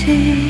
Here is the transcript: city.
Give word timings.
city. 0.00 0.49